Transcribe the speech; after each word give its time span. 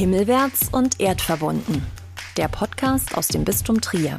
Himmelwärts 0.00 0.70
und 0.72 0.98
erdverbunden. 0.98 1.84
Der 2.38 2.48
Podcast 2.48 3.18
aus 3.18 3.28
dem 3.28 3.44
Bistum 3.44 3.82
Trier. 3.82 4.16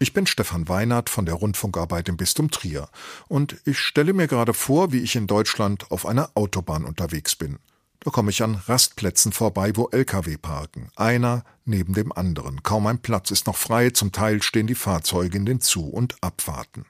Ich 0.00 0.12
bin 0.12 0.26
Stefan 0.26 0.68
Weinert 0.68 1.08
von 1.08 1.26
der 1.26 1.36
Rundfunkarbeit 1.36 2.08
im 2.08 2.16
Bistum 2.16 2.50
Trier 2.50 2.88
und 3.28 3.58
ich 3.64 3.78
stelle 3.78 4.14
mir 4.14 4.26
gerade 4.26 4.52
vor, 4.52 4.90
wie 4.90 4.98
ich 4.98 5.14
in 5.14 5.28
Deutschland 5.28 5.92
auf 5.92 6.06
einer 6.06 6.30
Autobahn 6.34 6.84
unterwegs 6.84 7.36
bin. 7.36 7.60
Da 8.00 8.10
komme 8.10 8.32
ich 8.32 8.42
an 8.42 8.56
Rastplätzen 8.66 9.30
vorbei, 9.30 9.70
wo 9.76 9.90
Lkw 9.92 10.38
parken, 10.38 10.90
einer 10.96 11.44
neben 11.64 11.94
dem 11.94 12.10
anderen. 12.10 12.64
Kaum 12.64 12.88
ein 12.88 12.98
Platz 12.98 13.30
ist 13.30 13.46
noch 13.46 13.56
frei, 13.56 13.90
zum 13.90 14.10
Teil 14.10 14.42
stehen 14.42 14.66
die 14.66 14.74
Fahrzeuge 14.74 15.36
in 15.36 15.46
den 15.46 15.60
Zu- 15.60 15.88
und 15.88 16.20
Abfahrten. 16.20 16.84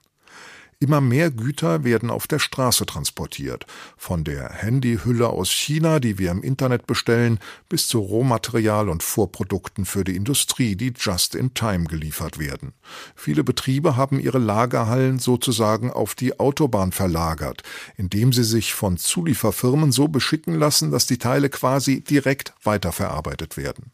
Immer 0.78 1.00
mehr 1.00 1.30
Güter 1.30 1.84
werden 1.84 2.10
auf 2.10 2.26
der 2.26 2.38
Straße 2.38 2.84
transportiert. 2.84 3.64
Von 3.96 4.24
der 4.24 4.50
Handyhülle 4.50 5.28
aus 5.28 5.50
China, 5.50 6.00
die 6.00 6.18
wir 6.18 6.30
im 6.30 6.42
Internet 6.42 6.86
bestellen, 6.86 7.38
bis 7.70 7.88
zu 7.88 7.98
Rohmaterial 7.98 8.90
und 8.90 9.02
Vorprodukten 9.02 9.86
für 9.86 10.04
die 10.04 10.14
Industrie, 10.14 10.76
die 10.76 10.92
just 10.94 11.34
in 11.34 11.54
time 11.54 11.84
geliefert 11.84 12.38
werden. 12.38 12.74
Viele 13.14 13.42
Betriebe 13.42 13.96
haben 13.96 14.20
ihre 14.20 14.38
Lagerhallen 14.38 15.18
sozusagen 15.18 15.90
auf 15.90 16.14
die 16.14 16.38
Autobahn 16.38 16.92
verlagert, 16.92 17.62
indem 17.96 18.34
sie 18.34 18.44
sich 18.44 18.74
von 18.74 18.98
Zulieferfirmen 18.98 19.92
so 19.92 20.08
beschicken 20.08 20.58
lassen, 20.58 20.90
dass 20.90 21.06
die 21.06 21.18
Teile 21.18 21.48
quasi 21.48 22.02
direkt 22.02 22.52
weiterverarbeitet 22.62 23.56
werden. 23.56 23.92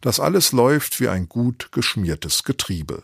Das 0.00 0.20
alles 0.20 0.52
läuft 0.52 1.00
wie 1.00 1.08
ein 1.08 1.28
gut 1.28 1.72
geschmiertes 1.72 2.44
Getriebe 2.44 3.02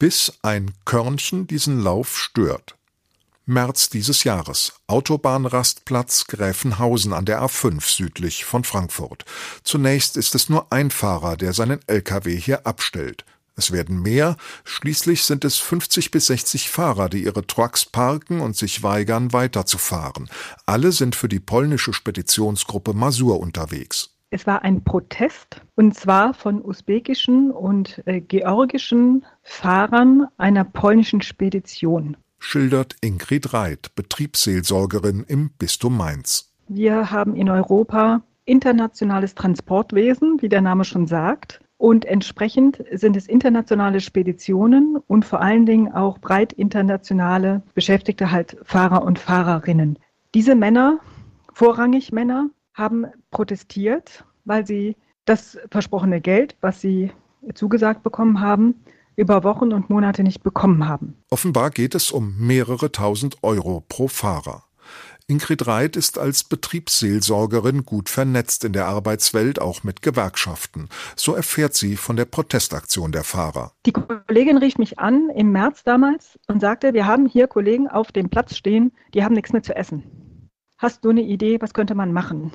bis 0.00 0.32
ein 0.40 0.72
Körnchen 0.86 1.46
diesen 1.46 1.78
Lauf 1.78 2.18
stört. 2.18 2.74
März 3.44 3.90
dieses 3.90 4.24
Jahres. 4.24 4.72
Autobahnrastplatz 4.86 6.24
Gräfenhausen 6.26 7.12
an 7.12 7.26
der 7.26 7.42
A5 7.42 7.82
südlich 7.82 8.46
von 8.46 8.64
Frankfurt. 8.64 9.26
Zunächst 9.62 10.16
ist 10.16 10.34
es 10.34 10.48
nur 10.48 10.72
ein 10.72 10.90
Fahrer, 10.90 11.36
der 11.36 11.52
seinen 11.52 11.80
LKW 11.86 12.34
hier 12.34 12.66
abstellt. 12.66 13.26
Es 13.56 13.72
werden 13.72 14.00
mehr, 14.00 14.38
schließlich 14.64 15.24
sind 15.24 15.44
es 15.44 15.58
50 15.58 16.10
bis 16.10 16.28
60 16.28 16.70
Fahrer, 16.70 17.10
die 17.10 17.24
ihre 17.24 17.46
Trucks 17.46 17.84
parken 17.84 18.40
und 18.40 18.56
sich 18.56 18.82
weigern, 18.82 19.34
weiterzufahren. 19.34 20.30
Alle 20.64 20.92
sind 20.92 21.14
für 21.14 21.28
die 21.28 21.40
polnische 21.40 21.92
Speditionsgruppe 21.92 22.94
Masur 22.94 23.38
unterwegs. 23.38 24.14
Es 24.32 24.46
war 24.46 24.62
ein 24.62 24.84
Protest 24.84 25.60
und 25.74 25.96
zwar 25.96 26.34
von 26.34 26.64
usbekischen 26.64 27.50
und 27.50 28.00
äh, 28.06 28.20
georgischen 28.20 29.24
Fahrern 29.42 30.28
einer 30.38 30.62
polnischen 30.62 31.20
Spedition. 31.20 32.16
Schildert 32.38 32.94
Ingrid 33.00 33.52
Reit, 33.52 33.92
Betriebsseelsorgerin 33.96 35.24
im 35.26 35.50
Bistum 35.58 35.96
Mainz. 35.96 36.52
Wir 36.68 37.10
haben 37.10 37.34
in 37.34 37.50
Europa 37.50 38.22
internationales 38.44 39.34
Transportwesen, 39.34 40.40
wie 40.40 40.48
der 40.48 40.60
Name 40.60 40.84
schon 40.84 41.08
sagt. 41.08 41.60
Und 41.76 42.04
entsprechend 42.04 42.84
sind 42.92 43.16
es 43.16 43.26
internationale 43.26 44.00
Speditionen 44.00 44.96
und 45.08 45.24
vor 45.24 45.40
allen 45.40 45.66
Dingen 45.66 45.92
auch 45.92 46.18
breit 46.18 46.52
internationale 46.52 47.62
Beschäftigte, 47.74 48.30
halt 48.30 48.56
Fahrer 48.62 49.02
und 49.02 49.18
Fahrerinnen. 49.18 49.98
Diese 50.34 50.54
Männer, 50.54 51.00
vorrangig 51.52 52.12
Männer, 52.12 52.50
haben 52.74 53.06
protestiert, 53.30 54.24
weil 54.44 54.66
sie 54.66 54.96
das 55.24 55.58
versprochene 55.70 56.20
Geld, 56.20 56.56
was 56.60 56.80
sie 56.80 57.12
zugesagt 57.54 58.02
bekommen 58.02 58.40
haben, 58.40 58.74
über 59.16 59.44
Wochen 59.44 59.72
und 59.72 59.90
Monate 59.90 60.22
nicht 60.22 60.42
bekommen 60.42 60.88
haben. 60.88 61.14
Offenbar 61.30 61.70
geht 61.70 61.94
es 61.94 62.10
um 62.10 62.36
mehrere 62.38 62.90
tausend 62.90 63.42
Euro 63.42 63.84
pro 63.88 64.08
Fahrer. 64.08 64.64
Ingrid 65.30 65.68
Reit 65.68 65.96
ist 65.96 66.18
als 66.18 66.42
Betriebsseelsorgerin 66.42 67.84
gut 67.84 68.08
vernetzt 68.08 68.64
in 68.64 68.72
der 68.72 68.86
Arbeitswelt, 68.86 69.60
auch 69.60 69.84
mit 69.84 70.02
Gewerkschaften. 70.02 70.88
So 71.14 71.34
erfährt 71.34 71.74
sie 71.74 71.96
von 71.96 72.16
der 72.16 72.24
Protestaktion 72.24 73.12
der 73.12 73.22
Fahrer. 73.22 73.72
Die 73.86 73.92
Kollegin 73.92 74.58
rief 74.58 74.76
mich 74.76 74.98
an 74.98 75.30
im 75.30 75.52
März 75.52 75.84
damals 75.84 76.36
und 76.48 76.60
sagte, 76.60 76.94
wir 76.94 77.06
haben 77.06 77.26
hier 77.26 77.46
Kollegen 77.46 77.86
auf 77.86 78.10
dem 78.10 78.28
Platz 78.28 78.56
stehen, 78.56 78.90
die 79.14 79.22
haben 79.22 79.34
nichts 79.34 79.52
mehr 79.52 79.62
zu 79.62 79.76
essen. 79.76 80.02
Hast 80.80 81.04
du 81.04 81.10
eine 81.10 81.20
Idee, 81.20 81.60
was 81.60 81.74
könnte 81.74 81.94
man 81.94 82.10
machen? 82.10 82.52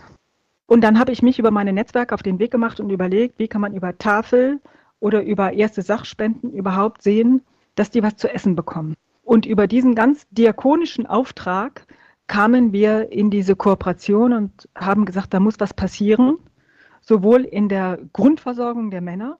Und 0.65 0.81
dann 0.81 0.97
habe 0.97 1.11
ich 1.11 1.21
mich 1.21 1.37
über 1.37 1.51
meine 1.51 1.71
Netzwerke 1.71 2.11
auf 2.15 2.23
den 2.23 2.39
Weg 2.39 2.49
gemacht 2.49 2.79
und 2.79 2.89
überlegt, 2.89 3.37
wie 3.37 3.47
kann 3.47 3.61
man 3.61 3.75
über 3.75 3.95
Tafel 3.99 4.59
oder 4.99 5.21
über 5.21 5.53
erste 5.53 5.83
Sachspenden 5.83 6.51
überhaupt 6.51 7.03
sehen, 7.03 7.43
dass 7.75 7.91
die 7.91 8.01
was 8.01 8.15
zu 8.15 8.27
essen 8.33 8.55
bekommen. 8.55 8.95
Und 9.21 9.45
über 9.45 9.67
diesen 9.67 9.93
ganz 9.93 10.25
diakonischen 10.31 11.05
Auftrag 11.05 11.85
kamen 12.25 12.73
wir 12.73 13.11
in 13.11 13.29
diese 13.29 13.55
Kooperation 13.55 14.33
und 14.33 14.69
haben 14.73 15.05
gesagt, 15.05 15.35
da 15.35 15.39
muss 15.39 15.59
was 15.59 15.75
passieren, 15.75 16.39
sowohl 17.01 17.43
in 17.43 17.69
der 17.69 17.99
Grundversorgung 18.11 18.89
der 18.89 19.01
Männer, 19.01 19.37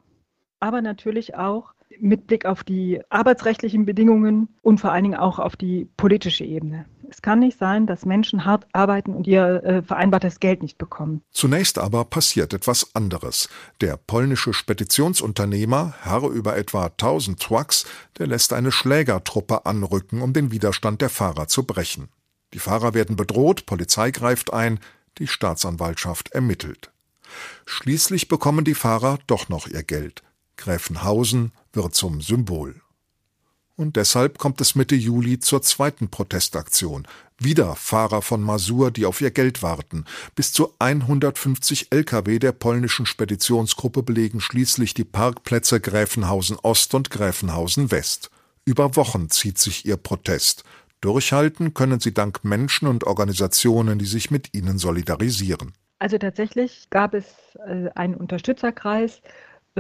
aber 0.59 0.83
natürlich 0.83 1.33
auch 1.33 1.73
mit 1.99 2.27
Blick 2.27 2.45
auf 2.45 2.63
die 2.63 3.01
arbeitsrechtlichen 3.09 3.87
Bedingungen 3.87 4.47
und 4.61 4.79
vor 4.79 4.91
allen 4.91 5.05
Dingen 5.05 5.19
auch 5.19 5.39
auf 5.39 5.55
die 5.55 5.89
politische 5.97 6.45
Ebene. 6.45 6.85
Es 7.09 7.21
kann 7.21 7.39
nicht 7.39 7.57
sein, 7.57 7.87
dass 7.87 8.05
Menschen 8.05 8.45
hart 8.45 8.65
arbeiten 8.73 9.13
und 9.13 9.27
ihr 9.27 9.63
äh, 9.63 9.81
vereinbartes 9.81 10.39
Geld 10.39 10.61
nicht 10.61 10.77
bekommen. 10.77 11.21
Zunächst 11.31 11.77
aber 11.77 12.05
passiert 12.05 12.53
etwas 12.53 12.95
anderes. 12.95 13.49
Der 13.81 13.97
polnische 13.97 14.53
Speditionsunternehmer, 14.53 15.93
Herr 16.01 16.23
über 16.23 16.57
etwa 16.57 16.85
1000 16.85 17.41
Trucks, 17.41 17.85
der 18.17 18.27
lässt 18.27 18.53
eine 18.53 18.71
Schlägertruppe 18.71 19.65
anrücken, 19.65 20.21
um 20.21 20.33
den 20.33 20.51
Widerstand 20.51 21.01
der 21.01 21.09
Fahrer 21.09 21.47
zu 21.47 21.63
brechen. 21.63 22.09
Die 22.53 22.59
Fahrer 22.59 22.93
werden 22.93 23.15
bedroht, 23.15 23.65
Polizei 23.65 24.11
greift 24.11 24.53
ein, 24.53 24.79
die 25.17 25.27
Staatsanwaltschaft 25.27 26.31
ermittelt. 26.31 26.91
Schließlich 27.65 28.27
bekommen 28.27 28.65
die 28.65 28.75
Fahrer 28.75 29.19
doch 29.27 29.49
noch 29.49 29.67
ihr 29.67 29.83
Geld. 29.83 30.23
Gräfenhausen 30.57 31.51
wird 31.73 31.95
zum 31.95 32.21
Symbol. 32.21 32.81
Und 33.77 33.97
deshalb 33.97 34.37
kommt 34.37 34.61
es 34.61 34.75
Mitte 34.75 34.95
Juli 34.95 35.39
zur 35.39 35.61
zweiten 35.61 36.07
Protestaktion. 36.07 37.05
Wieder 37.37 37.75
Fahrer 37.75 38.21
von 38.21 38.41
Masur, 38.41 38.91
die 38.91 39.05
auf 39.05 39.19
ihr 39.19 39.31
Geld 39.31 39.61
warten. 39.61 40.05
Bis 40.33 40.53
zu 40.53 40.73
150 40.79 41.91
Lkw 41.91 42.39
der 42.39 42.53
polnischen 42.53 43.05
Speditionsgruppe 43.05 44.03
belegen 44.03 44.39
schließlich 44.39 44.93
die 44.93 45.03
Parkplätze 45.03 45.81
Gräfenhausen 45.81 46.57
Ost 46.61 46.93
und 46.93 47.09
Gräfenhausen 47.09 47.91
West. 47.91 48.31
Über 48.63 48.95
Wochen 48.95 49.29
zieht 49.29 49.57
sich 49.57 49.85
ihr 49.85 49.97
Protest. 49.97 50.63
Durchhalten 51.01 51.73
können 51.73 51.99
sie 51.99 52.13
dank 52.13 52.45
Menschen 52.45 52.87
und 52.87 53.03
Organisationen, 53.03 53.99
die 53.99 54.05
sich 54.05 54.31
mit 54.31 54.55
ihnen 54.55 54.77
solidarisieren. 54.77 55.73
Also 55.99 56.17
tatsächlich 56.17 56.87
gab 56.89 57.13
es 57.13 57.25
äh, 57.67 57.89
einen 57.95 58.15
Unterstützerkreis 58.15 59.21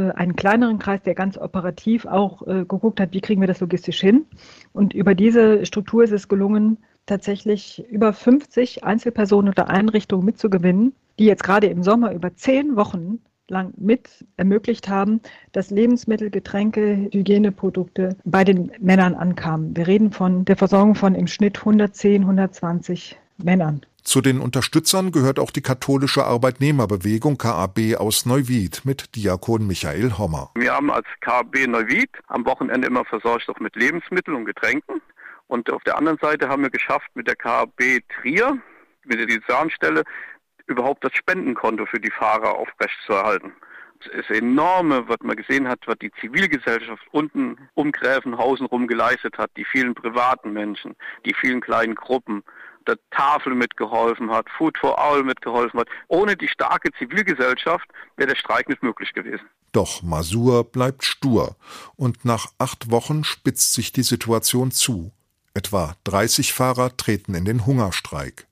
einen 0.01 0.35
kleineren 0.35 0.79
Kreis, 0.79 1.01
der 1.03 1.15
ganz 1.15 1.37
operativ 1.37 2.05
auch 2.05 2.45
äh, 2.47 2.65
geguckt 2.65 2.99
hat, 2.99 3.13
wie 3.13 3.21
kriegen 3.21 3.41
wir 3.41 3.47
das 3.47 3.61
logistisch 3.61 4.01
hin. 4.01 4.25
Und 4.73 4.93
über 4.93 5.15
diese 5.15 5.65
Struktur 5.65 6.03
ist 6.03 6.11
es 6.11 6.27
gelungen, 6.27 6.77
tatsächlich 7.05 7.85
über 7.89 8.13
50 8.13 8.83
Einzelpersonen 8.83 9.49
oder 9.49 9.69
Einrichtungen 9.69 10.25
mitzugewinnen, 10.25 10.93
die 11.19 11.25
jetzt 11.25 11.43
gerade 11.43 11.67
im 11.67 11.83
Sommer 11.83 12.13
über 12.13 12.35
zehn 12.35 12.75
Wochen 12.75 13.19
lang 13.47 13.73
mit 13.77 14.25
ermöglicht 14.37 14.89
haben, 14.89 15.21
dass 15.51 15.69
Lebensmittel, 15.69 16.31
Getränke, 16.31 17.09
Hygieneprodukte 17.11 18.17
bei 18.25 18.43
den 18.43 18.71
Männern 18.79 19.13
ankamen. 19.13 19.77
Wir 19.77 19.87
reden 19.87 20.11
von 20.11 20.45
der 20.45 20.55
Versorgung 20.55 20.95
von 20.95 21.13
im 21.13 21.27
Schnitt 21.27 21.59
110, 21.59 22.23
120 22.23 23.17
Männern. 23.37 23.85
Zu 24.03 24.21
den 24.21 24.39
Unterstützern 24.39 25.11
gehört 25.11 25.39
auch 25.39 25.49
die 25.49 25.63
katholische 25.63 26.25
Arbeitnehmerbewegung 26.25 27.39
KAB 27.39 27.95
aus 27.97 28.27
Neuwied 28.27 28.85
mit 28.85 29.15
Diakon 29.15 29.65
Michael 29.65 30.19
Hommer. 30.19 30.51
Wir 30.55 30.73
haben 30.73 30.91
als 30.91 31.07
KAB 31.21 31.67
Neuwied 31.67 32.11
am 32.27 32.45
Wochenende 32.45 32.87
immer 32.87 33.03
versorgt 33.03 33.49
auch 33.49 33.59
mit 33.59 33.75
Lebensmitteln 33.75 34.37
und 34.37 34.45
Getränken. 34.45 35.01
Und 35.47 35.71
auf 35.71 35.83
der 35.83 35.97
anderen 35.97 36.19
Seite 36.19 36.49
haben 36.49 36.61
wir 36.61 36.69
geschafft, 36.69 37.09
mit 37.15 37.27
der 37.27 37.35
KAB 37.35 38.01
Trier, 38.21 38.59
mit 39.05 39.19
der 39.19 39.25
Diözesanstelle, 39.25 40.03
überhaupt 40.67 41.03
das 41.03 41.13
Spendenkonto 41.13 41.87
für 41.87 41.99
die 41.99 42.11
Fahrer 42.11 42.55
aufrechtzuerhalten. 42.55 43.53
Das 44.13 44.29
enorme, 44.29 45.07
was 45.07 45.17
man 45.23 45.35
gesehen 45.35 45.67
hat, 45.67 45.79
was 45.87 45.97
die 45.99 46.11
Zivilgesellschaft 46.21 47.07
unten 47.11 47.57
um 47.73 47.91
Gräfenhausen 47.91 48.67
rum 48.67 48.87
geleistet 48.87 49.37
hat, 49.39 49.49
die 49.57 49.65
vielen 49.65 49.95
privaten 49.95 50.53
Menschen, 50.53 50.95
die 51.25 51.33
vielen 51.33 51.61
kleinen 51.61 51.95
Gruppen, 51.95 52.43
der 52.87 52.97
Tafel 53.11 53.55
mitgeholfen 53.55 54.31
hat, 54.31 54.47
Food 54.57 54.77
for 54.77 54.99
All 54.99 55.23
mitgeholfen 55.23 55.79
hat. 55.79 55.87
Ohne 56.07 56.35
die 56.35 56.47
starke 56.47 56.91
Zivilgesellschaft 56.93 57.87
wäre 58.17 58.29
der 58.29 58.35
Streik 58.35 58.69
nicht 58.69 58.83
möglich 58.83 59.13
gewesen. 59.13 59.45
Doch 59.71 60.01
Masur 60.01 60.63
bleibt 60.63 61.03
stur 61.03 61.55
und 61.95 62.23
nach 62.23 62.47
acht 62.57 62.91
Wochen 62.91 63.23
spitzt 63.23 63.73
sich 63.73 63.91
die 63.91 64.03
Situation 64.03 64.71
zu. 64.71 65.11
Etwa 65.53 65.95
30 66.05 66.53
Fahrer 66.53 66.95
treten 66.95 67.33
in 67.33 67.45
den 67.45 67.65
Hungerstreik. 67.65 68.47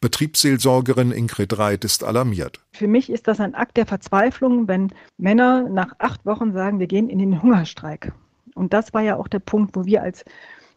Betriebsseelsorgerin 0.00 1.10
Ingrid 1.12 1.58
Reit 1.58 1.84
ist 1.84 2.04
alarmiert. 2.04 2.60
Für 2.72 2.86
mich 2.86 3.10
ist 3.10 3.28
das 3.28 3.40
ein 3.40 3.54
Akt 3.54 3.76
der 3.76 3.86
Verzweiflung, 3.86 4.68
wenn 4.68 4.92
Männer 5.16 5.68
nach 5.68 5.92
acht 5.98 6.24
Wochen 6.26 6.52
sagen, 6.52 6.80
wir 6.80 6.86
gehen 6.86 7.08
in 7.08 7.18
den 7.18 7.42
Hungerstreik. 7.42 8.12
Und 8.54 8.72
das 8.72 8.94
war 8.94 9.02
ja 9.02 9.16
auch 9.16 9.28
der 9.28 9.40
Punkt, 9.40 9.74
wo 9.74 9.84
wir 9.84 10.02
als 10.02 10.24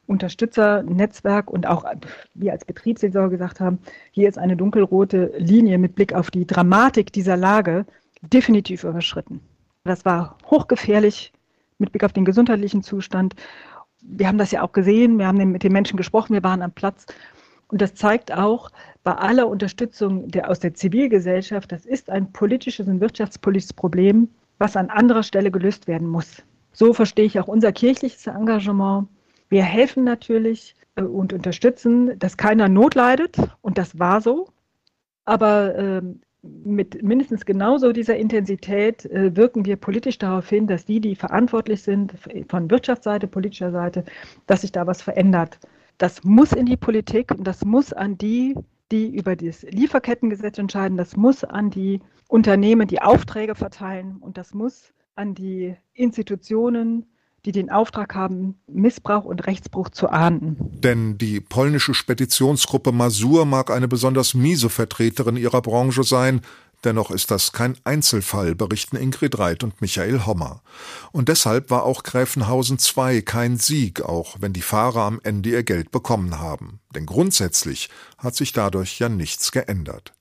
Unterstützernetzwerk 0.08 1.52
und 1.52 1.68
auch 1.68 1.86
wir 2.34 2.52
als 2.54 2.66
Betriebsseelsorge 2.66 3.38
gesagt 3.38 3.60
haben, 3.60 3.80
hier 4.12 4.28
ist 4.28 4.38
eine 4.38 4.58
dunkelrote 4.58 5.34
Linie 5.38 5.78
mit 5.78 5.96
Blick 5.96 6.14
auf 6.14 6.32
die 6.32 6.48
Dramatik 6.48 7.12
dieser 7.14 7.38
Lage 7.38 7.86
definitiv 8.22 8.84
überschritten. 8.84 9.42
Das 9.84 10.06
war 10.06 10.38
hochgefährlich 10.46 11.34
mit 11.78 11.92
Blick 11.92 12.04
auf 12.04 12.14
den 12.14 12.26
gesundheitlichen 12.26 12.84
Zustand. 12.84 13.36
Wir 14.02 14.28
haben 14.28 14.38
das 14.38 14.52
ja 14.52 14.64
auch 14.64 14.72
gesehen, 14.72 15.20
wir 15.20 15.28
haben 15.28 15.38
mit 15.52 15.64
den 15.64 15.74
Menschen 15.74 15.98
gesprochen, 15.98 16.34
wir 16.34 16.44
waren 16.44 16.62
am 16.62 16.72
Platz. 16.72 17.06
Und 17.70 17.82
das 17.82 17.96
zeigt 17.96 18.32
auch, 18.32 18.72
bei 19.04 19.14
aller 19.14 19.48
Unterstützung 19.48 20.28
der, 20.30 20.50
aus 20.50 20.60
der 20.60 20.74
Zivilgesellschaft, 20.74 21.72
das 21.72 21.86
ist 21.86 22.10
ein 22.10 22.32
politisches 22.32 22.88
und 22.88 23.02
wirtschaftspolitisches 23.02 23.74
Problem, 23.74 24.30
was 24.58 24.76
an 24.76 24.90
anderer 24.90 25.24
Stelle 25.24 25.52
gelöst 25.52 25.88
werden 25.88 26.08
muss. 26.08 26.44
So 26.72 26.94
verstehe 26.94 27.26
ich 27.26 27.40
auch 27.40 27.48
unser 27.48 27.72
kirchliches 27.72 28.28
Engagement. 28.28 29.08
Wir 29.50 29.64
helfen 29.64 30.04
natürlich 30.04 30.76
äh, 30.96 31.02
und 31.02 31.34
unterstützen, 31.34 32.18
dass 32.20 32.38
keiner 32.38 32.70
Not 32.70 32.96
leidet. 32.96 33.38
Und 33.62 33.78
das 33.78 33.98
war 34.00 34.22
so. 34.22 34.50
Aber 35.26 35.76
äh, 35.76 36.02
mit 36.42 37.04
mindestens 37.04 37.46
genauso 37.46 37.92
dieser 37.92 38.16
Intensität 38.16 39.06
äh, 39.06 39.36
wirken 39.36 39.66
wir 39.66 39.76
politisch 39.76 40.18
darauf 40.18 40.48
hin, 40.48 40.68
dass 40.68 40.86
die, 40.86 41.02
die 41.02 41.16
verantwortlich 41.16 41.82
sind, 41.82 42.14
von 42.50 42.70
Wirtschaftsseite, 42.70 43.28
politischer 43.28 43.72
Seite, 43.72 44.06
dass 44.46 44.62
sich 44.62 44.72
da 44.72 44.88
was 44.88 45.02
verändert. 45.02 45.60
Das 45.98 46.24
muss 46.24 46.54
in 46.54 46.66
die 46.66 46.78
Politik 46.78 47.32
und 47.32 47.46
das 47.46 47.66
muss 47.66 47.92
an 47.92 48.18
die, 48.18 48.56
die 48.92 49.16
über 49.16 49.36
das 49.36 49.64
Lieferkettengesetz 49.64 50.58
entscheiden, 50.58 50.98
das 50.98 51.18
muss 51.18 51.44
an 51.44 51.70
die 51.70 52.00
Unternehmen, 52.30 52.88
die 52.88 53.02
Aufträge 53.02 53.56
verteilen 53.56 54.18
und 54.22 54.38
das 54.38 54.54
muss 54.54 54.94
an 55.16 55.34
die 55.34 55.76
Institutionen, 55.94 57.06
die 57.48 57.54
den 57.54 57.72
Auftrag 57.72 58.14
haben, 58.14 58.60
Missbrauch 58.68 59.24
und 59.24 59.48
Rechtsbruch 59.48 59.90
zu 59.90 60.10
ahnden. 60.10 60.58
Denn 60.60 61.18
die 61.18 61.40
polnische 61.40 61.94
Speditionsgruppe 61.94 62.92
Masur 62.92 63.46
mag 63.46 63.72
eine 63.72 63.88
besonders 63.88 64.34
miese 64.34 64.70
Vertreterin 64.70 65.38
ihrer 65.38 65.62
Branche 65.62 66.04
sein, 66.04 66.42
Dennoch 66.84 67.10
ist 67.10 67.32
das 67.32 67.54
kein 67.54 67.76
Einzelfall, 67.86 68.54
berichten 68.54 68.98
Ingrid 68.98 69.40
Reit 69.40 69.64
und 69.64 69.82
Michael 69.82 70.28
Hommer. 70.28 70.62
Und 71.12 71.28
deshalb 71.28 71.72
war 71.72 71.84
auch 71.84 72.04
Gräfenhausen 72.04 72.78
II 72.78 73.24
kein 73.24 73.58
Sieg, 73.58 74.04
auch 74.04 74.36
wenn 74.40 74.54
die 74.54 74.62
Fahrer 74.62 75.02
am 75.02 75.20
Ende 75.24 75.50
ihr 75.50 75.64
Geld 75.64 75.90
bekommen 75.90 76.40
haben. 76.40 76.80
Denn 76.94 77.08
grundsätzlich 77.08 77.90
hat 78.20 78.36
sich 78.36 78.54
dadurch 78.54 79.00
ja 79.00 79.10
nichts 79.10 79.52
geändert. 79.52 80.14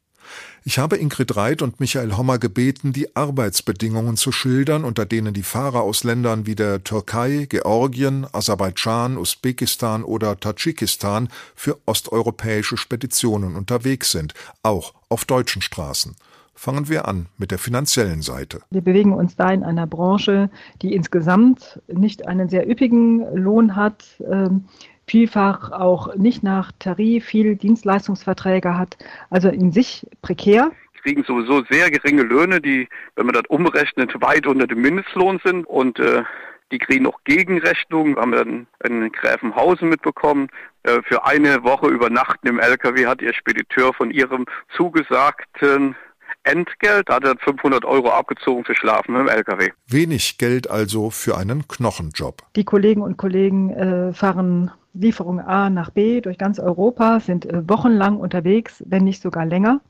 Ich 0.69 0.81
habe 0.81 0.97
Ingrid 0.97 1.37
Reit 1.37 1.63
und 1.63 1.79
Michael 1.79 2.17
Hommer 2.17 2.41
gebeten, 2.41 2.93
die 2.93 3.15
Arbeitsbedingungen 3.15 4.17
zu 4.17 4.33
schildern, 4.33 4.83
unter 4.83 5.07
denen 5.07 5.33
die 5.33 5.45
Fahrer 5.45 5.83
aus 5.83 6.03
Ländern 6.03 6.45
wie 6.45 6.57
der 6.57 6.83
Türkei, 6.83 7.47
Georgien, 7.49 8.27
Aserbaidschan, 8.33 9.17
Usbekistan 9.17 10.03
oder 10.03 10.41
Tadschikistan 10.41 11.29
für 11.55 11.79
osteuropäische 11.87 12.77
Speditionen 12.77 13.55
unterwegs 13.55 14.11
sind, 14.11 14.35
auch 14.65 14.93
auf 15.09 15.25
deutschen 15.25 15.63
Straßen. 15.63 16.17
Fangen 16.57 16.89
wir 16.89 17.07
an 17.07 17.27
mit 17.39 17.53
der 17.53 17.59
finanziellen 17.59 18.23
Seite. 18.23 18.59
Wir 18.71 18.81
bewegen 18.81 19.13
uns 19.13 19.37
da 19.37 19.53
in 19.53 19.63
einer 19.63 19.87
Branche, 19.87 20.51
die 20.83 20.97
insgesamt 20.97 21.81
nicht 21.87 22.27
einen 22.27 22.49
sehr 22.49 22.69
üppigen 22.69 23.25
Lohn 23.37 23.77
hat. 23.77 24.05
Ähm, 24.29 24.65
vielfach 25.07 25.73
auch 25.73 26.15
nicht 26.17 26.43
nach 26.43 26.73
Tarif, 26.79 27.25
viel 27.25 27.57
Dienstleistungsverträge 27.57 28.77
hat, 28.77 28.97
also 29.31 29.49
in 29.49 29.73
sich 29.73 30.07
prekär 30.23 30.71
kriegen 31.07 31.23
sowieso 31.23 31.63
sehr 31.71 31.89
geringe 31.89 32.25
Löhne, 32.25 32.61
die, 32.61 32.89
wenn 33.15 33.27
man 33.27 33.35
das 33.35 33.45
umrechnet, 33.49 34.13
weit 34.21 34.45
unter 34.49 34.67
dem 34.67 34.81
Mindestlohn 34.81 35.41
sind 35.45 35.65
und 35.65 36.01
äh, 36.01 36.25
die 36.73 36.79
kriegen 36.79 37.07
auch 37.07 37.21
Gegenrechnungen. 37.25 38.17
Haben 38.17 38.33
wir 38.33 38.45
dann 38.45 38.67
in 38.85 39.13
Gräfenhausen 39.13 39.89
mitbekommen. 39.89 40.49
Äh, 40.83 41.03
für 41.03 41.25
eine 41.25 41.63
Woche 41.63 41.87
übernachten 41.87 42.49
im 42.49 42.59
LKW 42.59 43.07
hat 43.07 43.23
ihr 43.23 43.33
Spediteur 43.35 43.95
von 43.95 44.11
ihrem 44.11 44.47
zugesagten 44.77 45.95
Entgelt, 46.43 47.09
hat 47.09 47.25
er 47.25 47.37
500 47.39 47.85
Euro 47.85 48.11
abgezogen 48.11 48.65
für 48.65 48.75
Schlafen 48.75 49.15
im 49.15 49.29
LKW. 49.29 49.71
Wenig 49.87 50.39
Geld 50.39 50.69
also 50.69 51.11
für 51.11 51.37
einen 51.37 51.67
Knochenjob. 51.69 52.43
Die 52.57 52.65
Kollegen 52.65 53.03
und 53.03 53.17
Kollegen 53.17 53.71
äh, 53.71 54.13
fahren 54.13 54.73
Lieferung 54.99 55.41
A 55.41 55.71
nach 55.71 55.91
B 55.91 56.21
durch 56.21 56.39
ganz 56.39 56.59
Europa, 56.59 57.21
sind 57.21 57.47
äh, 57.47 57.69
wochenlang 57.69 58.17
unterwegs, 58.19 58.83
wenn 58.87 59.05
nicht 59.05 59.23
sogar 59.23 59.47
länger. 59.47 59.81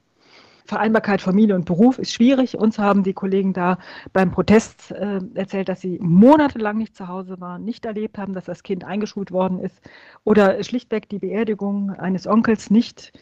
Vereinbarkeit 0.67 1.21
Familie 1.21 1.55
und 1.55 1.65
Beruf 1.65 1.99
ist 1.99 2.13
schwierig. 2.13 2.59
Uns 2.59 2.79
haben 2.79 3.05
die 3.05 3.13
Kollegen 3.13 3.53
da 3.53 3.79
beim 4.13 4.33
Protest 4.33 4.91
äh, 4.91 5.21
erzählt, 5.35 5.69
dass 5.69 5.81
sie 5.81 5.99
monatelang 6.03 6.77
nicht 6.77 6.97
zu 6.97 7.09
Hause 7.09 7.41
waren, 7.41 7.65
nicht 7.65 7.85
erlebt 7.85 8.19
haben, 8.19 8.35
dass 8.35 8.45
das 8.45 8.63
Kind 8.63 8.85
eingeschult 8.85 9.31
worden 9.31 9.61
ist 9.61 9.81
oder 10.25 10.63
schlichtweg 10.63 11.09
die 11.09 11.19
Beerdigung 11.19 11.91
eines 11.91 12.27
Onkels 12.27 12.71
nicht 12.71 13.13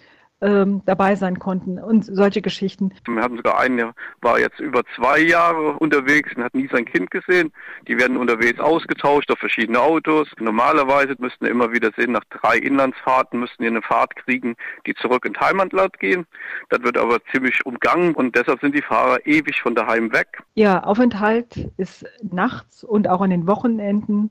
ähm, 0.41 0.83
dabei 0.85 1.15
sein 1.15 1.39
konnten 1.39 1.79
und 1.79 2.05
solche 2.05 2.43
Geschichten. 2.43 2.93
Wir 3.07 3.23
hatten 3.23 3.37
sogar 3.37 3.59
einen, 3.59 3.77
der 3.77 3.95
war 4.21 4.39
jetzt 4.39 4.61
über 4.61 4.83
zwei 4.97 5.21
Jahre 5.21 5.73
unterwegs 5.79 6.31
und 6.37 6.45
hat 6.45 6.55
nie 6.55 6.69
sein 6.71 6.85
Kind 6.85 7.11
gesehen. 7.11 7.53
Die 7.89 7.99
werden 7.99 8.17
unterwegs 8.17 8.61
ausgetauscht 8.61 9.31
auf 9.31 9.39
verschiedene 9.39 9.81
Autos. 9.81 10.29
Normalerweise 10.39 11.15
müssten 11.19 11.47
immer 11.47 11.73
wieder 11.73 11.91
sehen, 11.97 12.13
nach 12.13 12.25
drei 12.31 12.59
Inlandsfahrten 12.59 13.41
müssten 13.41 13.63
die 13.63 13.69
eine 13.69 13.83
Fahrt 13.83 14.17
kriegen, 14.17 14.57
die 14.87 14.95
zurück 14.95 15.25
ins 15.25 15.39
Heimatland 15.41 15.99
gehen. 15.99 16.27
Das 16.69 16.83
wird 16.83 16.99
aber 16.99 17.19
ziemlich 17.33 17.65
umgangen 17.65 18.15
und 18.15 18.37
deshalb 18.37 18.61
sind 18.61 18.75
die 18.75 18.83
Fahrer 18.83 19.27
ewig 19.27 19.61
von 19.63 19.75
daheim 19.75 20.13
weg. 20.13 20.43
Ja, 20.55 20.83
Aufenthalt 20.83 21.71
ist 21.77 22.05
nachts 22.23 22.85
und 22.85 23.09
auch 23.09 23.21
an 23.21 23.31
den 23.31 23.47
Wochenenden 23.47 24.31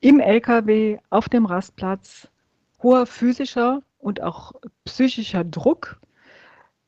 im 0.00 0.18
LKW 0.18 0.98
auf 1.10 1.28
dem 1.28 1.46
Rastplatz 1.46 2.28
hoher 2.82 3.06
physischer 3.06 3.82
und 4.02 4.20
auch 4.20 4.52
psychischer 4.84 5.44
Druck. 5.44 6.00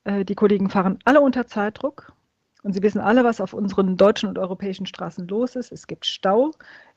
Äh, 0.04 0.24
die 0.24 0.34
Kollegen 0.34 0.68
fahren 0.68 0.98
alle 1.04 1.20
unter 1.20 1.46
Zeitdruck 1.46 2.12
und 2.62 2.72
sie 2.72 2.82
wissen 2.82 3.00
alle, 3.00 3.24
was 3.24 3.40
auf 3.40 3.54
unseren 3.54 3.96
deutschen 3.96 4.28
und 4.28 4.38
europäischen 4.38 4.86
Straßen 4.86 5.26
los 5.28 5.56
ist. 5.56 5.72
Es 5.72 5.86
gibt 5.86 6.06
Stau, 6.06 6.50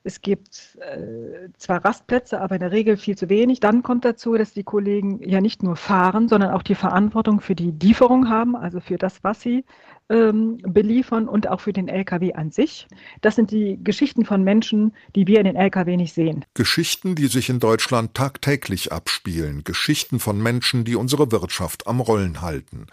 es 0.04 0.22
gibt 0.22 0.78
äh, 0.80 1.50
zwar 1.58 1.84
Rastplätze, 1.84 2.40
aber 2.40 2.56
in 2.56 2.62
der 2.62 2.72
Regel 2.72 2.98
viel 2.98 3.18
zu 3.18 3.30
wenig. 3.30 3.60
Dann 3.60 3.84
kommt 3.84 4.06
dazu, 4.06 4.36
dass 4.36 4.54
die 4.54 4.64
Kollegen 4.64 5.22
ja 5.28 5.42
nicht 5.42 5.64
nur 5.64 5.76
fahren, 5.76 6.30
sondern 6.30 6.52
auch 6.52 6.64
die 6.64 6.76
Verantwortung 6.76 7.42
für 7.42 7.56
die 7.56 7.72
Lieferung 7.72 8.30
haben, 8.30 8.56
also 8.56 8.80
für 8.80 8.98
das, 8.98 9.24
was 9.24 9.42
sie 9.42 9.66
ähm, 10.10 10.58
beliefern 10.64 11.28
und 11.28 11.48
auch 11.48 11.60
für 11.60 11.74
den 11.74 11.88
LKW 11.88 12.34
an 12.34 12.52
sich. 12.52 12.88
Das 13.22 13.36
sind 13.36 13.52
die 13.52 13.80
Geschichten 13.84 14.26
von 14.26 14.44
Menschen, 14.44 14.94
die 15.16 15.28
wir 15.28 15.40
in 15.40 15.46
den 15.46 15.56
LKW 15.56 15.98
nicht 15.98 16.14
sehen. 16.14 16.46
Geschichten, 16.54 17.16
die 17.16 17.28
sich 17.28 17.50
in 17.50 17.60
Deutschland 17.60 18.14
tagtäglich 18.14 18.92
abspielen. 18.92 19.64
Geschichten 19.64 20.20
von 20.20 20.42
Menschen, 20.42 20.86
die 20.86 20.96
unsere 20.96 21.32
Wirtschaft 21.32 21.88
am 21.88 22.00
Rollen 22.00 22.42
halten. 22.42 22.88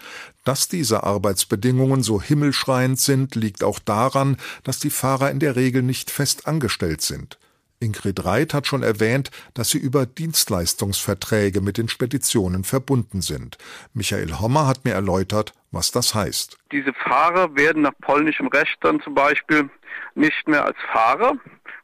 Dass 0.45 0.69
diese 0.69 1.05
Arbeitsbedingungen 1.05 2.03
so 2.03 2.21
himmelschreiend 2.21 2.99
sind, 2.99 3.35
liegt 3.35 3.63
auch 3.63 3.79
daran, 3.79 4.37
dass 4.65 4.81
die 4.81 4.91
Fahrer 4.91 5.31
in 5.31 5.39
der 5.39 5.57
Regel 5.57 5.83
nicht 5.83 6.11
fest 6.11 6.47
angestellt 6.47 6.94
sind. 7.01 7.39
Ingrid 7.81 8.25
Reit 8.25 8.55
hat 8.55 8.67
schon 8.67 8.83
erwähnt, 8.83 9.31
dass 9.53 9.71
sie 9.71 9.79
über 9.79 10.07
Dienstleistungsverträge 10.07 11.61
mit 11.61 11.77
den 11.77 11.89
Speditionen 11.89 12.65
verbunden 12.65 13.21
sind. 13.21 13.59
Michael 13.93 14.39
Hommer 14.41 14.67
hat 14.67 14.85
mir 14.85 14.93
erläutert, 14.93 15.53
was 15.71 15.91
das 15.91 16.15
heißt. 16.15 16.57
Diese 16.73 16.93
Fahrer 16.95 17.55
werden 17.57 17.83
nach 17.83 17.93
polnischem 18.01 18.47
Recht 18.49 18.77
dann 18.81 19.01
zum 19.03 19.15
Beispiel 19.15 19.69
nicht 20.15 20.49
mehr 20.49 20.65
als 20.65 20.77
Fahrer 20.93 21.37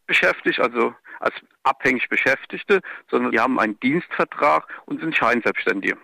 beschäftigt, 0.07 0.61
also 0.61 0.95
als 1.21 1.35
abhängig 1.64 2.09
Beschäftigte, 2.09 2.81
sondern 3.11 3.33
die 3.33 3.38
haben 3.38 3.61
einen 3.61 3.79
Dienstvertrag 3.81 4.67
und 4.87 5.00
sind 5.00 5.14
Scheinselbstständige. 5.14 5.97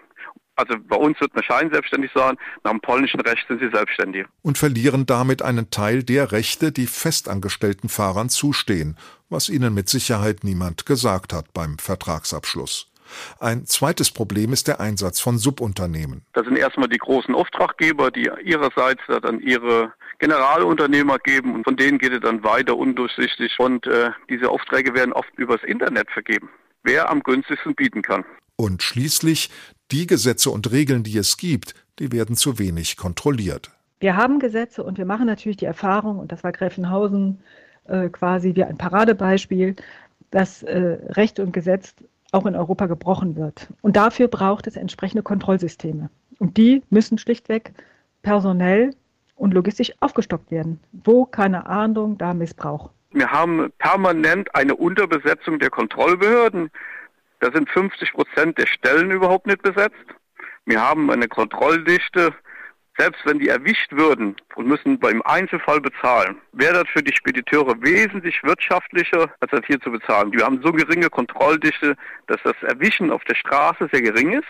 Also 0.57 0.75
bei 0.89 0.97
uns 0.97 1.21
wird 1.21 1.35
man 1.35 1.45
scheinselbstständig 1.45 2.11
sein, 2.15 2.37
nach 2.65 2.73
dem 2.73 2.81
polnischen 2.81 3.21
Recht 3.21 3.47
sind 3.47 3.61
sie 3.61 3.69
selbstständig. 3.69 4.27
Und 4.43 4.59
verlieren 4.59 5.07
damit 5.07 5.43
einen 5.43 5.71
Teil 5.71 6.03
der 6.03 6.33
Rechte, 6.33 6.73
die 6.73 6.87
festangestellten 6.87 7.89
Fahrern 7.89 8.31
zustehen, 8.31 8.97
was 9.29 9.49
ihnen 9.49 9.75
mit 9.75 9.89
Sicherheit 9.89 10.45
niemand 10.45 10.87
gesagt 10.87 11.33
hat 11.33 11.53
beim 11.53 11.79
Vertragsabschluss. 11.79 12.91
Ein 13.39 13.67
zweites 13.67 14.11
Problem 14.11 14.53
ist 14.53 14.69
der 14.69 14.81
Einsatz 14.81 15.21
von 15.21 15.39
Subunternehmen. 15.39 16.23
Das 16.33 16.45
sind 16.45 16.57
erstmal 16.57 16.89
die 16.89 16.99
großen 16.99 17.35
Auftraggeber, 17.35 18.11
die 18.11 18.31
ihrerseits 18.43 19.03
dann 19.07 19.41
ihre 19.41 19.93
Generalunternehmer 20.19 21.19
geben 21.19 21.55
und 21.55 21.65
von 21.65 21.77
denen 21.77 21.99
geht 21.99 22.13
es 22.13 22.21
dann 22.21 22.43
weiter 22.43 22.77
undurchsichtig 22.77 23.55
und 23.59 23.87
äh, 23.87 24.11
diese 24.31 24.51
Aufträge 24.51 24.95
werden 24.95 25.13
oft 25.13 25.29
übers 25.37 25.63
Internet 25.63 26.11
vergeben. 26.11 26.49
Wer 26.83 27.11
am 27.11 27.23
günstigsten 27.23 27.75
bieten 27.75 28.03
kann. 28.03 28.25
Und 28.57 28.83
schließlich 28.83 29.51
die 29.93 30.07
Gesetze 30.07 30.51
und 30.51 30.71
Regeln, 30.73 31.03
die 31.03 31.17
es 31.17 31.37
gibt, 31.37 31.75
die 31.99 32.13
werden 32.13 32.37
zu 32.37 32.59
wenig 32.59 32.97
kontrolliert. 32.97 33.71
Wir 34.01 34.17
haben 34.17 34.39
Gesetze 34.39 34.83
und 34.83 34.99
wir 34.99 35.07
machen 35.07 35.27
natürlich 35.27 35.57
die 35.57 35.65
Erfahrung, 35.65 36.19
und 36.19 36.33
das 36.33 36.45
war 36.45 36.53
Gräfenhausen 36.53 37.41
äh, 37.87 38.09
quasi 38.09 38.55
wie 38.55 38.65
ein 38.65 38.77
Paradebeispiel, 38.77 39.77
dass 40.31 40.63
äh, 40.63 40.99
Recht 41.11 41.41
und 41.41 41.53
Gesetz 41.53 41.95
auch 42.33 42.47
in 42.47 42.57
Europa 42.57 42.87
gebrochen 42.87 43.37
wird. 43.37 43.69
Und 43.81 43.97
dafür 43.97 44.29
braucht 44.29 44.67
es 44.67 44.77
entsprechende 44.77 45.23
Kontrollsysteme. 45.23 46.11
Und 46.39 46.57
die 46.57 46.83
müssen 46.91 47.17
schlichtweg 47.17 47.73
personell 48.23 48.95
und 49.37 49.55
logistisch 49.55 49.93
aufgestockt 50.01 50.51
werden. 50.51 50.81
Wo 50.93 51.25
keine 51.25 51.67
Ahndung, 51.67 52.19
da 52.19 52.35
Missbrauch. 52.35 52.91
Wir 53.13 53.31
haben 53.31 53.73
permanent 53.79 54.55
eine 54.55 54.75
Unterbesetzung 54.75 55.59
der 55.59 55.71
Kontrollbehörden. 55.71 56.71
Da 57.41 57.51
sind 57.53 57.69
50 57.71 58.13
Prozent 58.13 58.59
der 58.59 58.67
Stellen 58.67 59.11
überhaupt 59.11 59.47
nicht 59.47 59.63
besetzt. 59.63 59.95
Wir 60.65 60.81
haben 60.81 61.11
eine 61.11 61.29
Kontrolldichte, 61.29 62.35
selbst 62.99 63.21
wenn 63.25 63.39
die 63.39 63.49
erwischt 63.49 63.93
würden 63.93 64.37
und 64.55 64.67
müssen 64.67 64.99
beim 64.99 65.21
Einzelfall 65.23 65.81
bezahlen, 65.81 66.41
wäre 66.53 66.83
das 66.83 66.89
für 66.89 67.03
die 67.03 67.15
Spediteure 67.15 67.75
wesentlich 67.83 68.43
wirtschaftlicher, 68.43 69.31
als 69.41 69.51
das 69.51 69.61
hier 69.67 69.81
zu 69.81 69.91
bezahlen. 69.91 70.33
Wir 70.33 70.45
haben 70.45 70.63
so 70.63 70.73
geringe 70.73 71.11
Kontrolldichte, 71.11 71.95
dass 72.27 72.41
das 72.43 72.57
Erwischen 72.63 73.11
auf 73.11 73.23
der 73.25 73.35
Straße 73.35 73.89
sehr 73.93 74.03
gering 74.03 74.33
ist. 74.33 74.49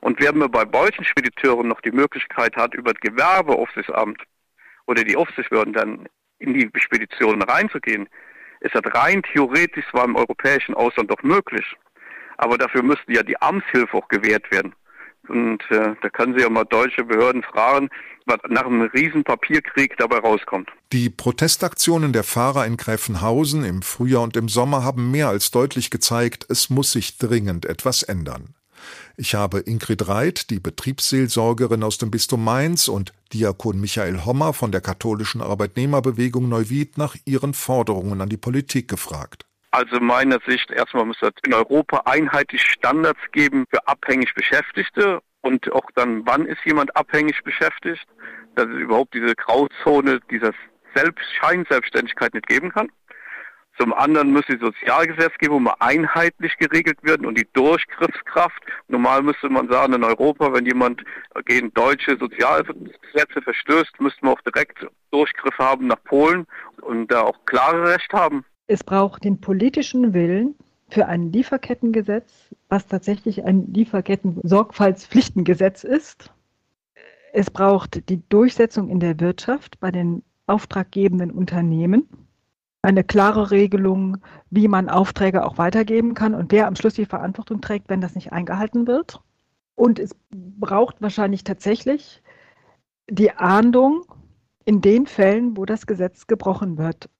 Und 0.00 0.20
wenn 0.20 0.38
man 0.38 0.50
bei 0.50 0.64
solchen 0.72 1.04
Spediteuren 1.04 1.68
noch 1.68 1.80
die 1.80 1.92
Möglichkeit 1.92 2.56
hat, 2.56 2.74
über 2.74 2.92
das 2.92 3.00
Gewerbeaufsichtsamt 3.00 4.22
oder 4.86 5.04
die 5.04 5.16
Aufsichtsbehörden 5.16 5.74
dann 5.74 6.08
in 6.38 6.54
die 6.54 6.70
Speditionen 6.76 7.42
reinzugehen, 7.42 8.08
ist 8.60 8.74
das 8.74 8.82
rein 8.94 9.22
theoretisch 9.22 9.84
zwar 9.90 10.04
im 10.04 10.16
europäischen 10.16 10.74
Ausland 10.74 11.10
doch 11.10 11.22
möglich. 11.22 11.76
Aber 12.40 12.56
dafür 12.56 12.82
müsste 12.82 13.12
ja 13.12 13.22
die 13.22 13.38
Amtshilfe 13.40 13.94
auch 13.94 14.08
gewährt 14.08 14.50
werden. 14.50 14.74
Und 15.28 15.62
äh, 15.70 15.94
da 16.00 16.08
können 16.08 16.34
Sie 16.34 16.40
ja 16.40 16.48
mal 16.48 16.64
deutsche 16.64 17.04
Behörden 17.04 17.42
fragen, 17.42 17.90
was 18.24 18.38
nach 18.48 18.64
einem 18.64 18.80
riesen 18.80 19.24
Papierkrieg 19.24 19.98
dabei 19.98 20.18
rauskommt. 20.20 20.70
Die 20.90 21.10
Protestaktionen 21.10 22.14
der 22.14 22.24
Fahrer 22.24 22.64
in 22.64 22.78
Gräfenhausen 22.78 23.62
im 23.62 23.82
Frühjahr 23.82 24.22
und 24.22 24.38
im 24.38 24.48
Sommer 24.48 24.82
haben 24.82 25.10
mehr 25.10 25.28
als 25.28 25.50
deutlich 25.50 25.90
gezeigt, 25.90 26.46
es 26.48 26.70
muss 26.70 26.92
sich 26.92 27.18
dringend 27.18 27.66
etwas 27.66 28.02
ändern. 28.02 28.54
Ich 29.18 29.34
habe 29.34 29.60
Ingrid 29.60 30.08
Reit, 30.08 30.48
die 30.48 30.60
Betriebsseelsorgerin 30.60 31.82
aus 31.82 31.98
dem 31.98 32.10
Bistum 32.10 32.42
Mainz, 32.42 32.88
und 32.88 33.12
Diakon 33.34 33.78
Michael 33.78 34.24
Hommer 34.24 34.54
von 34.54 34.72
der 34.72 34.80
katholischen 34.80 35.42
Arbeitnehmerbewegung 35.42 36.48
Neuwied 36.48 36.96
nach 36.96 37.16
ihren 37.26 37.52
Forderungen 37.52 38.22
an 38.22 38.30
die 38.30 38.38
Politik 38.38 38.88
gefragt. 38.88 39.44
Also 39.72 40.00
meiner 40.00 40.38
Sicht 40.46 40.70
erstmal 40.70 41.04
muss 41.04 41.22
es 41.22 41.30
in 41.46 41.54
Europa 41.54 42.02
einheitlich 42.04 42.62
Standards 42.62 43.20
geben 43.32 43.66
für 43.70 43.86
abhängig 43.86 44.34
Beschäftigte 44.34 45.20
und 45.42 45.70
auch 45.72 45.88
dann, 45.94 46.26
wann 46.26 46.46
ist 46.46 46.64
jemand 46.64 46.94
abhängig 46.96 47.42
beschäftigt, 47.44 48.04
dass 48.56 48.66
es 48.66 48.76
überhaupt 48.76 49.14
diese 49.14 49.34
Grauzone 49.36 50.20
dieser 50.30 50.52
Selbst 50.94 51.24
Scheinselbstständigkeit 51.36 52.34
nicht 52.34 52.48
geben 52.48 52.72
kann. 52.72 52.90
Zum 53.78 53.94
anderen 53.94 54.32
muss 54.32 54.44
die 54.46 54.58
Sozialgesetzgebung 54.58 55.62
mal 55.62 55.76
einheitlich 55.78 56.54
geregelt 56.58 56.98
werden 57.02 57.24
und 57.24 57.38
die 57.38 57.48
Durchgriffskraft. 57.54 58.62
Normal 58.88 59.22
müsste 59.22 59.48
man 59.48 59.70
sagen, 59.70 59.94
in 59.94 60.04
Europa, 60.04 60.52
wenn 60.52 60.66
jemand 60.66 61.02
gegen 61.46 61.72
deutsche 61.72 62.18
Sozialgesetze 62.18 63.40
verstößt, 63.42 64.00
müsste 64.00 64.24
man 64.24 64.34
auch 64.34 64.40
direkt 64.42 64.84
Durchgriff 65.12 65.56
haben 65.58 65.86
nach 65.86 66.02
Polen 66.04 66.46
und 66.82 67.10
da 67.10 67.22
auch 67.22 67.38
klare 67.46 67.94
Recht 67.94 68.12
haben. 68.12 68.44
Es 68.70 68.82
braucht 68.84 69.24
den 69.24 69.40
politischen 69.40 70.14
Willen 70.14 70.54
für 70.90 71.06
ein 71.06 71.32
Lieferkettengesetz, 71.32 72.54
was 72.68 72.86
tatsächlich 72.86 73.44
ein 73.44 73.72
Lieferketten-Sorgfaltspflichtengesetz 73.72 75.82
ist. 75.82 76.32
Es 77.32 77.50
braucht 77.50 78.08
die 78.08 78.22
Durchsetzung 78.28 78.88
in 78.88 79.00
der 79.00 79.18
Wirtschaft 79.18 79.80
bei 79.80 79.90
den 79.90 80.22
auftraggebenden 80.46 81.32
Unternehmen, 81.32 82.08
eine 82.80 83.02
klare 83.02 83.50
Regelung, 83.50 84.18
wie 84.50 84.68
man 84.68 84.88
Aufträge 84.88 85.44
auch 85.44 85.58
weitergeben 85.58 86.14
kann 86.14 86.36
und 86.36 86.52
wer 86.52 86.68
am 86.68 86.76
Schluss 86.76 86.94
die 86.94 87.06
Verantwortung 87.06 87.60
trägt, 87.60 87.88
wenn 87.88 88.00
das 88.00 88.14
nicht 88.14 88.32
eingehalten 88.32 88.86
wird. 88.86 89.20
Und 89.74 89.98
es 89.98 90.14
braucht 90.30 91.02
wahrscheinlich 91.02 91.42
tatsächlich 91.42 92.22
die 93.10 93.32
Ahndung 93.32 94.04
in 94.64 94.80
den 94.80 95.08
Fällen, 95.08 95.56
wo 95.56 95.64
das 95.64 95.88
Gesetz 95.88 96.28
gebrochen 96.28 96.78
wird 96.78 97.10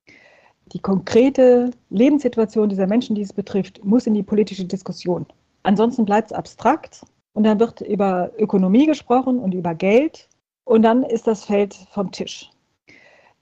die 0.71 0.79
konkrete 0.79 1.71
Lebenssituation 1.89 2.69
dieser 2.69 2.87
Menschen, 2.87 3.15
die 3.15 3.21
es 3.21 3.33
betrifft, 3.33 3.83
muss 3.83 4.07
in 4.07 4.13
die 4.13 4.23
politische 4.23 4.65
Diskussion. 4.65 5.25
Ansonsten 5.63 6.05
bleibt 6.05 6.31
es 6.31 6.37
abstrakt 6.37 7.05
und 7.33 7.43
dann 7.43 7.59
wird 7.59 7.81
über 7.81 8.31
Ökonomie 8.37 8.85
gesprochen 8.85 9.39
und 9.39 9.53
über 9.53 9.75
Geld 9.75 10.29
und 10.63 10.83
dann 10.83 11.03
ist 11.03 11.27
das 11.27 11.45
Feld 11.45 11.73
vom 11.91 12.11
Tisch. 12.11 12.49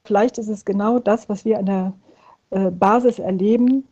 Vielleicht 0.03 0.37
ist 0.37 0.47
es 0.47 0.65
genau 0.65 0.99
das, 0.99 1.29
was 1.29 1.45
wir 1.45 1.59
an 1.59 1.65
der 1.65 1.93
äh, 2.49 2.71
Basis 2.71 3.19
erleben, 3.19 3.87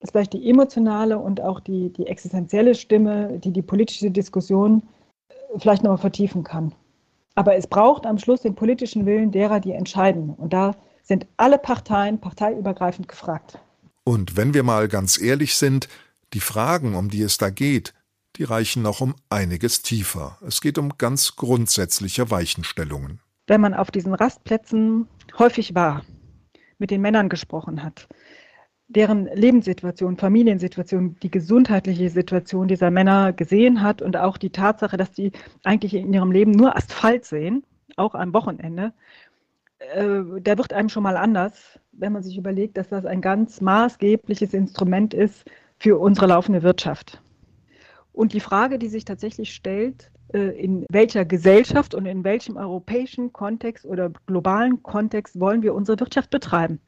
ist 0.00 0.10
vielleicht 0.10 0.34
die 0.34 0.50
emotionale 0.50 1.18
und 1.18 1.40
auch 1.40 1.60
die, 1.60 1.90
die 1.90 2.06
existenzielle 2.06 2.74
Stimme, 2.74 3.38
die 3.38 3.50
die 3.50 3.62
politische 3.62 4.10
Diskussion 4.10 4.82
äh, 5.28 5.58
vielleicht 5.58 5.82
nochmal 5.82 5.98
vertiefen 5.98 6.44
kann. 6.44 6.74
Aber 7.34 7.56
es 7.56 7.66
braucht 7.66 8.06
am 8.06 8.18
Schluss 8.18 8.42
den 8.42 8.54
politischen 8.54 9.06
Willen 9.06 9.30
derer, 9.30 9.58
die 9.58 9.72
entscheiden. 9.72 10.34
Und 10.36 10.52
da 10.52 10.74
sind 11.04 11.26
alle 11.36 11.58
Parteien 11.58 12.20
parteiübergreifend 12.20 13.06
gefragt. 13.06 13.58
Und 14.02 14.36
wenn 14.36 14.52
wir 14.52 14.64
mal 14.64 14.88
ganz 14.88 15.20
ehrlich 15.20 15.54
sind, 15.54 15.88
die 16.32 16.40
Fragen, 16.40 16.96
um 16.96 17.10
die 17.10 17.22
es 17.22 17.38
da 17.38 17.50
geht, 17.50 17.94
die 18.36 18.44
reichen 18.44 18.82
noch 18.82 19.00
um 19.00 19.14
einiges 19.30 19.82
tiefer. 19.82 20.38
Es 20.44 20.60
geht 20.60 20.78
um 20.78 20.98
ganz 20.98 21.36
grundsätzliche 21.36 22.30
Weichenstellungen. 22.30 23.20
Wenn 23.46 23.60
man 23.60 23.74
auf 23.74 23.90
diesen 23.90 24.14
Rastplätzen 24.14 25.06
häufig 25.38 25.74
war, 25.74 26.02
mit 26.78 26.90
den 26.90 27.00
Männern 27.00 27.28
gesprochen 27.28 27.84
hat, 27.84 28.08
deren 28.88 29.26
Lebenssituation, 29.26 30.16
Familiensituation, 30.16 31.16
die 31.22 31.30
gesundheitliche 31.30 32.10
Situation 32.10 32.68
dieser 32.68 32.90
Männer 32.90 33.32
gesehen 33.32 33.82
hat 33.82 34.02
und 34.02 34.16
auch 34.16 34.36
die 34.36 34.50
Tatsache, 34.50 34.96
dass 34.96 35.14
sie 35.14 35.32
eigentlich 35.62 35.94
in 35.94 36.12
ihrem 36.12 36.32
Leben 36.32 36.50
nur 36.50 36.76
Asphalt 36.76 37.24
sehen, 37.24 37.64
auch 37.96 38.14
am 38.14 38.34
Wochenende, 38.34 38.92
äh, 39.94 40.40
der 40.40 40.58
wird 40.58 40.72
einem 40.72 40.88
schon 40.88 41.02
mal 41.02 41.16
anders, 41.16 41.78
wenn 41.92 42.12
man 42.12 42.22
sich 42.22 42.36
überlegt, 42.36 42.76
dass 42.76 42.88
das 42.88 43.04
ein 43.06 43.20
ganz 43.20 43.60
maßgebliches 43.60 44.54
Instrument 44.54 45.14
ist 45.14 45.44
für 45.78 45.98
unsere 45.98 46.26
laufende 46.26 46.62
Wirtschaft. 46.62 47.20
Und 48.12 48.32
die 48.32 48.40
Frage, 48.40 48.78
die 48.78 48.88
sich 48.88 49.04
tatsächlich 49.04 49.54
stellt, 49.54 50.10
äh, 50.32 50.50
in 50.58 50.86
welcher 50.88 51.24
Gesellschaft 51.24 51.94
und 51.94 52.06
in 52.06 52.24
welchem 52.24 52.56
europäischen 52.56 53.32
Kontext 53.32 53.84
oder 53.84 54.10
globalen 54.26 54.82
Kontext 54.82 55.38
wollen 55.38 55.62
wir 55.62 55.74
unsere 55.74 55.98
Wirtschaft 56.00 56.30
betreiben? 56.30 56.80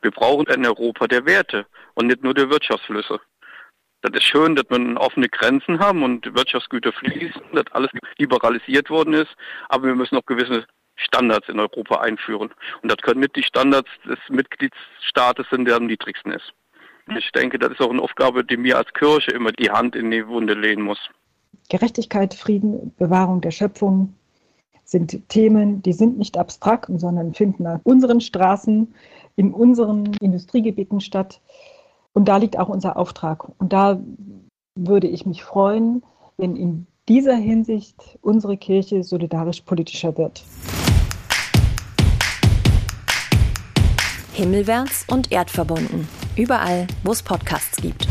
Wir 0.00 0.10
brauchen 0.10 0.46
ein 0.48 0.66
Europa 0.66 1.06
der 1.06 1.26
Werte 1.26 1.66
und 1.94 2.06
nicht 2.06 2.22
nur 2.22 2.34
der 2.34 2.50
Wirtschaftsflüsse. 2.50 3.20
Das 4.02 4.12
ist 4.14 4.24
schön, 4.24 4.56
dass 4.56 4.64
wir 4.68 5.00
offene 5.00 5.28
Grenzen 5.28 5.78
haben 5.78 6.02
und 6.02 6.34
Wirtschaftsgüter 6.34 6.92
fließen, 6.92 7.42
dass 7.52 7.66
alles 7.70 7.90
liberalisiert 8.18 8.90
worden 8.90 9.14
ist, 9.14 9.30
aber 9.68 9.86
wir 9.86 9.94
müssen 9.94 10.16
auch 10.16 10.26
gewisse 10.26 10.64
Standards 10.96 11.48
in 11.48 11.58
Europa 11.58 12.00
einführen. 12.00 12.50
Und 12.82 12.90
das 12.90 12.98
können 12.98 13.20
nicht 13.20 13.36
die 13.36 13.42
Standards 13.42 13.90
des 14.06 14.18
Mitgliedstaates 14.28 15.46
sind, 15.50 15.66
der 15.66 15.76
am 15.76 15.86
niedrigsten 15.86 16.32
ist. 16.32 16.52
Ich 17.16 17.32
denke, 17.32 17.58
das 17.58 17.72
ist 17.72 17.80
auch 17.80 17.90
eine 17.90 18.02
Aufgabe, 18.02 18.44
die 18.44 18.56
mir 18.56 18.78
als 18.78 18.92
Kirche 18.94 19.32
immer 19.32 19.52
die 19.52 19.70
Hand 19.70 19.96
in 19.96 20.10
die 20.10 20.26
Wunde 20.26 20.54
legen 20.54 20.82
muss. 20.82 20.98
Gerechtigkeit, 21.68 22.34
Frieden, 22.34 22.94
Bewahrung 22.96 23.40
der 23.40 23.50
Schöpfung 23.50 24.14
sind 24.84 25.28
Themen, 25.28 25.82
die 25.82 25.92
sind 25.92 26.18
nicht 26.18 26.36
abstrakt, 26.38 26.88
sondern 26.96 27.34
finden 27.34 27.66
an 27.66 27.80
unseren 27.84 28.20
Straßen, 28.20 28.94
in 29.36 29.52
unseren 29.52 30.14
Industriegebieten 30.20 31.00
statt. 31.00 31.40
Und 32.12 32.28
da 32.28 32.36
liegt 32.36 32.58
auch 32.58 32.68
unser 32.68 32.96
Auftrag. 32.96 33.48
Und 33.58 33.72
da 33.72 34.00
würde 34.74 35.08
ich 35.08 35.24
mich 35.24 35.42
freuen, 35.42 36.02
wenn 36.36 36.56
in 36.56 36.86
dieser 37.08 37.36
Hinsicht 37.36 38.18
unsere 38.20 38.56
Kirche 38.56 39.02
solidarisch 39.02 39.62
politischer 39.62 40.16
wird. 40.16 40.44
Himmelwärts 44.32 45.04
und 45.08 45.30
erdverbunden. 45.30 46.08
Überall, 46.36 46.86
wo 47.02 47.12
es 47.12 47.22
Podcasts 47.22 47.76
gibt. 47.76 48.06